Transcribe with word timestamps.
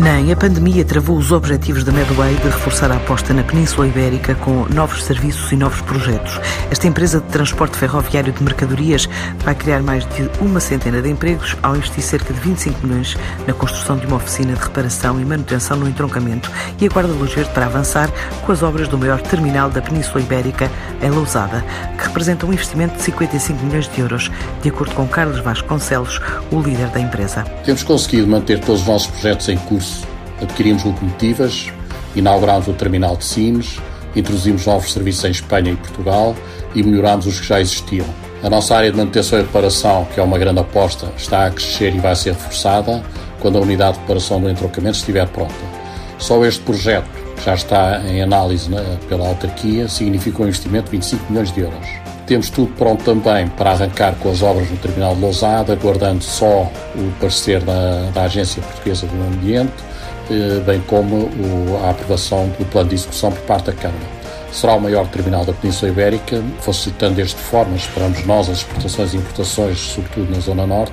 Nem 0.00 0.32
a 0.32 0.36
pandemia 0.36 0.82
travou 0.82 1.18
os 1.18 1.30
objetivos 1.30 1.84
da 1.84 1.92
Medway 1.92 2.34
de 2.36 2.48
reforçar 2.48 2.90
a 2.90 2.96
aposta 2.96 3.34
na 3.34 3.42
Península 3.42 3.86
Ibérica 3.86 4.34
com 4.34 4.64
novos 4.72 5.04
serviços 5.04 5.52
e 5.52 5.56
novos 5.56 5.82
projetos. 5.82 6.40
Esta 6.70 6.86
empresa 6.86 7.20
de 7.20 7.26
transporte 7.26 7.76
ferroviário 7.76 8.32
de 8.32 8.42
mercadorias 8.42 9.06
vai 9.44 9.54
criar 9.54 9.82
mais 9.82 10.06
de 10.06 10.30
uma 10.40 10.58
centena 10.58 11.02
de 11.02 11.10
empregos 11.10 11.54
ao 11.62 11.76
investir 11.76 12.02
cerca 12.02 12.32
de 12.32 12.40
25 12.40 12.86
milhões 12.86 13.14
na 13.46 13.52
construção 13.52 13.98
de 13.98 14.06
uma 14.06 14.16
oficina 14.16 14.54
de 14.54 14.60
reparação 14.60 15.20
e 15.20 15.24
manutenção 15.24 15.76
no 15.76 15.86
entroncamento 15.86 16.50
e 16.80 16.86
aguarda 16.86 17.12
verde 17.12 17.50
para 17.52 17.66
avançar 17.66 18.10
com 18.40 18.52
as 18.52 18.62
obras 18.62 18.88
do 18.88 18.96
maior 18.96 19.20
terminal 19.20 19.68
da 19.68 19.82
Península 19.82 20.22
Ibérica 20.22 20.70
em 21.02 21.10
Lousada, 21.10 21.62
que 21.98 22.04
representa 22.04 22.46
um 22.46 22.52
investimento 22.54 22.96
de 22.96 23.02
55 23.02 23.66
milhões 23.66 23.86
de 23.86 24.00
euros, 24.00 24.30
de 24.62 24.70
acordo 24.70 24.94
com 24.94 25.06
Carlos 25.06 25.40
Vasconcelos, 25.40 26.22
o 26.50 26.58
líder 26.58 26.88
da 26.88 27.00
empresa. 27.00 27.44
Temos 27.64 27.82
conseguido 27.82 28.26
manter 28.26 28.60
todos 28.60 28.80
os 28.80 28.86
nossos 28.86 29.08
projetos 29.08 29.48
em 29.50 29.58
curso 29.58 29.89
adquirimos 30.40 30.84
locomotivas, 30.84 31.70
inaugurámos 32.14 32.68
o 32.68 32.72
terminal 32.72 33.16
de 33.16 33.24
Sines, 33.24 33.78
introduzimos 34.14 34.66
novos 34.66 34.92
serviços 34.92 35.24
em 35.24 35.30
Espanha 35.30 35.72
e 35.72 35.76
Portugal 35.76 36.34
e 36.74 36.82
melhorámos 36.82 37.26
os 37.26 37.40
que 37.40 37.46
já 37.46 37.60
existiam. 37.60 38.06
A 38.42 38.48
nossa 38.48 38.74
área 38.74 38.90
de 38.90 38.96
manutenção 38.96 39.38
e 39.38 39.42
reparação, 39.42 40.06
que 40.14 40.18
é 40.18 40.22
uma 40.22 40.38
grande 40.38 40.60
aposta, 40.60 41.12
está 41.16 41.46
a 41.46 41.50
crescer 41.50 41.94
e 41.94 41.98
vai 41.98 42.16
ser 42.16 42.32
reforçada 42.32 43.02
quando 43.38 43.58
a 43.58 43.60
unidade 43.60 43.94
de 43.94 44.00
reparação 44.00 44.40
do 44.40 44.48
entroncamento 44.48 44.96
estiver 44.96 45.26
pronta. 45.28 45.54
Só 46.18 46.42
este 46.44 46.62
projeto, 46.62 47.08
que 47.36 47.44
já 47.44 47.54
está 47.54 48.00
em 48.06 48.22
análise 48.22 48.70
pela 49.08 49.28
autarquia, 49.28 49.88
significa 49.88 50.42
um 50.42 50.46
investimento 50.46 50.86
de 50.86 50.92
25 50.92 51.30
milhões 51.30 51.52
de 51.52 51.60
euros. 51.60 51.86
Temos 52.26 52.48
tudo 52.48 52.72
pronto 52.74 53.02
também 53.02 53.48
para 53.48 53.72
arrancar 53.72 54.14
com 54.16 54.30
as 54.30 54.40
obras 54.42 54.70
no 54.70 54.76
terminal 54.76 55.14
de 55.14 55.20
Lousada, 55.20 55.72
aguardando 55.72 56.22
só 56.22 56.70
o 56.94 57.12
parecer 57.18 57.60
da, 57.62 58.10
da 58.14 58.22
Agência 58.22 58.62
Portuguesa 58.62 59.06
do 59.06 59.22
Ambiente, 59.22 59.72
bem 60.64 60.80
como 60.86 61.28
a 61.84 61.90
aprovação 61.90 62.48
do 62.58 62.64
plano 62.66 62.88
de 62.88 62.94
execução 62.94 63.32
por 63.32 63.42
parte 63.42 63.66
da 63.66 63.72
Câmara. 63.72 64.20
Será 64.52 64.74
o 64.74 64.80
maior 64.80 65.06
terminal 65.08 65.44
da 65.44 65.52
Península 65.52 65.92
Ibérica, 65.92 66.42
facilitando 66.60 67.16
desta 67.16 67.38
forma, 67.38 67.76
esperamos 67.76 68.24
nós, 68.26 68.48
as 68.48 68.58
exportações 68.58 69.14
e 69.14 69.16
importações, 69.16 69.78
sobretudo 69.78 70.30
na 70.32 70.40
Zona 70.40 70.66
Norte, 70.66 70.92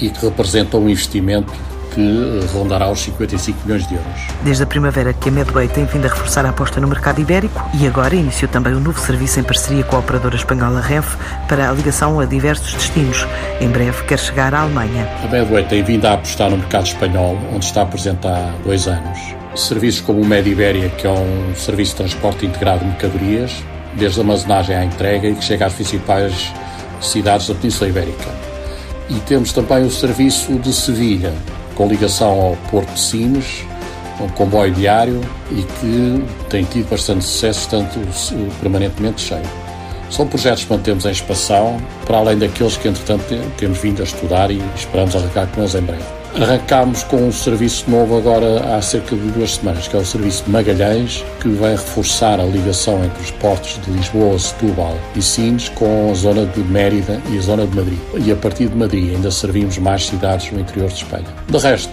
e 0.00 0.10
que 0.10 0.24
representa 0.24 0.76
um 0.76 0.88
investimento 0.88 1.52
que 1.94 2.40
rondará 2.52 2.90
os 2.90 3.00
55 3.00 3.58
milhões 3.64 3.86
de 3.86 3.94
euros. 3.94 4.20
Desde 4.42 4.62
a 4.62 4.66
primavera 4.66 5.12
que 5.12 5.28
a 5.28 5.32
Medway 5.32 5.68
tem 5.68 5.84
vindo 5.84 6.06
a 6.06 6.08
reforçar 6.08 6.44
a 6.46 6.50
aposta 6.50 6.80
no 6.80 6.88
mercado 6.88 7.20
ibérico 7.20 7.68
e 7.74 7.86
agora 7.86 8.14
iniciou 8.14 8.50
também 8.50 8.74
um 8.74 8.80
novo 8.80 8.98
serviço 9.00 9.40
em 9.40 9.42
parceria 9.42 9.84
com 9.84 9.96
a 9.96 9.98
operadora 9.98 10.36
espanhola 10.36 10.80
Renfe 10.80 11.16
para 11.48 11.68
a 11.68 11.72
ligação 11.72 12.18
a 12.18 12.24
diversos 12.24 12.72
destinos. 12.74 13.26
Em 13.60 13.68
breve 13.68 14.02
quer 14.04 14.18
chegar 14.18 14.54
à 14.54 14.60
Alemanha. 14.60 15.08
A 15.22 15.28
Medway 15.28 15.64
tem 15.64 15.82
vindo 15.82 16.06
a 16.06 16.14
apostar 16.14 16.50
no 16.50 16.58
mercado 16.58 16.86
espanhol, 16.86 17.38
onde 17.52 17.64
está 17.64 17.84
presente 17.84 18.26
há 18.26 18.52
dois 18.64 18.88
anos. 18.88 19.18
Serviços 19.54 20.00
como 20.00 20.20
o 20.20 20.24
Medibéria, 20.24 20.88
que 20.88 21.06
é 21.06 21.10
um 21.10 21.54
serviço 21.54 21.92
de 21.92 21.96
transporte 21.98 22.46
integrado 22.46 22.80
de 22.80 22.86
mercadorias, 22.86 23.62
desde 23.94 24.20
a 24.20 24.22
armazenagem 24.22 24.76
à 24.76 24.84
entrega 24.84 25.28
e 25.28 25.34
que 25.34 25.44
chega 25.44 25.66
às 25.66 25.74
principais 25.74 26.52
cidades 27.00 27.48
da 27.48 27.54
Península 27.54 27.90
Ibérica. 27.90 28.30
E 29.10 29.14
temos 29.20 29.52
também 29.52 29.84
o 29.84 29.90
serviço 29.90 30.54
de 30.54 30.72
Sevilha, 30.72 31.34
com 31.74 31.86
ligação 31.86 32.40
ao 32.40 32.56
Porto 32.70 32.92
de 32.92 33.00
Sines, 33.00 33.64
um 34.20 34.28
comboio 34.28 34.72
diário 34.72 35.20
e 35.50 35.62
que 35.62 36.24
tem 36.48 36.64
tido 36.64 36.88
bastante 36.88 37.24
sucesso, 37.24 37.60
estando 37.60 37.88
permanentemente 38.60 39.20
cheio. 39.20 39.42
São 40.10 40.26
projetos 40.26 40.64
que 40.64 40.72
mantemos 40.72 41.06
em 41.06 41.10
expansão, 41.10 41.80
para 42.04 42.18
além 42.18 42.38
daqueles 42.38 42.76
que, 42.76 42.86
entretanto, 42.86 43.24
temos 43.56 43.78
vindo 43.78 44.00
a 44.02 44.04
estudar 44.04 44.50
e 44.50 44.62
esperamos 44.76 45.16
arrancar 45.16 45.46
com 45.48 45.62
eles 45.62 45.74
em 45.74 45.80
breve. 45.80 46.21
Arrancámos 46.34 47.04
com 47.04 47.16
um 47.16 47.32
serviço 47.32 47.90
novo 47.90 48.16
agora 48.16 48.74
há 48.74 48.80
cerca 48.80 49.14
de 49.14 49.30
duas 49.32 49.56
semanas, 49.56 49.86
que 49.86 49.96
é 49.96 49.98
o 49.98 50.04
serviço 50.04 50.44
de 50.44 50.50
Magalhães, 50.50 51.22
que 51.40 51.48
vem 51.48 51.72
reforçar 51.72 52.40
a 52.40 52.44
ligação 52.44 53.04
entre 53.04 53.22
os 53.22 53.30
portos 53.32 53.78
de 53.84 53.90
Lisboa, 53.90 54.38
Setúbal 54.38 54.96
e 55.14 55.20
Sines 55.20 55.68
com 55.68 56.10
a 56.10 56.14
zona 56.14 56.46
de 56.46 56.60
Mérida 56.60 57.20
e 57.30 57.36
a 57.36 57.40
zona 57.40 57.66
de 57.66 57.76
Madrid. 57.76 57.98
E 58.24 58.32
a 58.32 58.36
partir 58.36 58.68
de 58.68 58.76
Madrid 58.76 59.14
ainda 59.14 59.30
servimos 59.30 59.76
mais 59.78 60.06
cidades 60.06 60.50
no 60.50 60.60
interior 60.60 60.88
de 60.88 60.94
Espanha. 60.94 61.26
De 61.48 61.58
resto, 61.58 61.92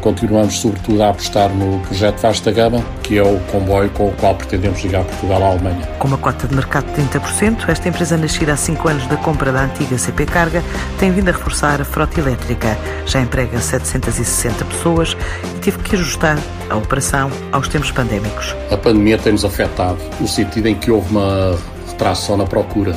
continuamos 0.00 0.58
sobretudo 0.58 1.02
a 1.02 1.10
apostar 1.10 1.50
no 1.50 1.80
projeto 1.80 2.20
Vasta 2.20 2.50
Gama, 2.50 2.82
que 3.02 3.18
é 3.18 3.22
o 3.22 3.38
comboio 3.52 3.90
com 3.90 4.08
o 4.08 4.12
qual 4.12 4.34
pretendemos 4.34 4.80
ligar 4.82 5.04
Portugal 5.04 5.42
à 5.42 5.46
Alemanha. 5.46 5.86
Com 5.98 6.08
uma 6.08 6.18
cota 6.18 6.46
de 6.46 6.54
mercado 6.54 6.86
de 6.92 7.02
30%, 7.02 7.68
esta 7.68 7.88
empresa 7.88 8.16
nascida 8.16 8.52
há 8.52 8.56
5 8.56 8.88
anos 8.88 9.06
da 9.06 9.16
compra 9.16 9.52
da 9.52 9.64
antiga 9.64 9.98
CP 9.98 10.26
Carga 10.26 10.62
tem 10.98 11.10
vindo 11.10 11.28
a 11.28 11.32
reforçar 11.32 11.80
a 11.80 11.84
frota 11.84 12.20
elétrica. 12.20 12.76
Já 13.06 13.20
emprega 13.20 13.58
760 13.60 14.64
pessoas 14.64 15.16
e 15.44 15.58
teve 15.60 15.78
que 15.78 15.96
ajustar 15.96 16.38
a 16.70 16.76
operação 16.76 17.30
aos 17.52 17.68
tempos 17.68 17.90
pandémicos. 17.90 18.54
A 18.70 18.76
pandemia 18.76 19.18
tem-nos 19.18 19.44
afetado, 19.44 19.98
no 20.20 20.26
sentido 20.26 20.66
em 20.66 20.74
que 20.74 20.90
houve 20.90 21.10
uma 21.10 21.58
retração 21.88 22.36
na 22.36 22.44
procura 22.44 22.96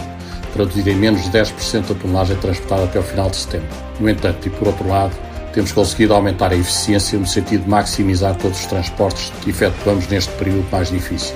traduzida 0.53 0.89
em 0.89 0.95
menos 0.95 1.23
de 1.23 1.29
10% 1.29 1.87
da 1.87 1.95
tonelagem 1.95 2.35
transportada 2.37 2.85
até 2.85 2.99
o 2.99 3.03
final 3.03 3.29
de 3.29 3.37
setembro. 3.37 3.67
No 3.99 4.09
entanto, 4.09 4.47
e 4.47 4.49
por 4.49 4.67
outro 4.67 4.87
lado, 4.87 5.15
temos 5.53 5.71
conseguido 5.71 6.13
aumentar 6.13 6.51
a 6.51 6.55
eficiência 6.55 7.17
no 7.17 7.25
sentido 7.25 7.63
de 7.63 7.69
maximizar 7.69 8.35
todos 8.35 8.59
os 8.59 8.65
transportes 8.65 9.31
que 9.41 9.49
efetuamos 9.49 10.07
neste 10.07 10.31
período 10.33 10.65
mais 10.71 10.89
difícil. 10.89 11.35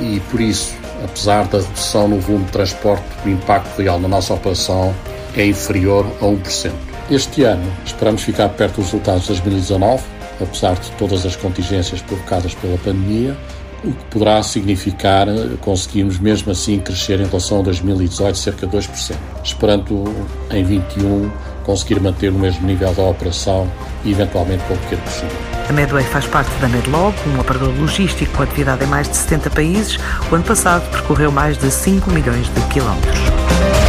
E 0.00 0.20
por 0.30 0.40
isso, 0.40 0.74
apesar 1.02 1.46
da 1.46 1.58
redução 1.58 2.08
no 2.08 2.20
volume 2.20 2.44
de 2.44 2.52
transporte, 2.52 3.04
o 3.24 3.28
impacto 3.28 3.80
real 3.80 3.98
na 3.98 4.08
nossa 4.08 4.34
operação 4.34 4.94
é 5.36 5.46
inferior 5.46 6.06
a 6.20 6.24
1%. 6.24 6.72
Este 7.10 7.42
ano 7.44 7.70
esperamos 7.84 8.22
ficar 8.22 8.48
perto 8.50 8.76
dos 8.76 8.86
resultados 8.86 9.22
de 9.22 9.28
2019, 9.28 10.02
apesar 10.40 10.74
de 10.74 10.90
todas 10.92 11.26
as 11.26 11.36
contingências 11.36 12.00
provocadas 12.02 12.54
pela 12.54 12.78
pandemia, 12.78 13.36
o 13.84 13.92
que 13.92 14.04
poderá 14.06 14.42
significar 14.42 15.26
conseguirmos 15.60 16.18
mesmo 16.18 16.50
assim 16.50 16.78
crescer 16.78 17.20
em 17.20 17.26
relação 17.26 17.60
a 17.60 17.62
2018 17.62 18.38
cerca 18.38 18.66
de 18.66 18.76
2%, 18.76 19.14
esperando 19.44 20.04
em 20.50 20.64
21 20.64 21.30
conseguir 21.64 22.00
manter 22.00 22.30
o 22.30 22.38
mesmo 22.38 22.66
nível 22.66 22.92
da 22.92 23.02
operação 23.02 23.70
e 24.04 24.10
eventualmente 24.10 24.62
com 24.64 24.74
um 24.74 24.78
pequeno 24.78 25.02
crescimento. 25.02 25.54
A 25.68 25.72
Medway 25.72 26.04
faz 26.04 26.26
parte 26.26 26.50
da 26.60 26.68
Medlog, 26.68 27.14
um 27.26 27.40
operador 27.40 27.72
logístico 27.78 28.36
com 28.36 28.42
atividade 28.42 28.84
em 28.84 28.86
mais 28.86 29.08
de 29.08 29.16
70 29.16 29.50
países. 29.50 29.98
O 30.30 30.34
ano 30.34 30.44
passado 30.44 30.88
percorreu 30.90 31.32
mais 31.32 31.56
de 31.56 31.70
5 31.70 32.10
milhões 32.10 32.48
de 32.52 32.60
quilómetros. 32.72 33.83